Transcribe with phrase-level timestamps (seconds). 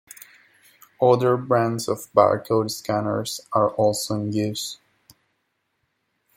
[0.99, 4.79] Other brands of barcode scanners are also in use.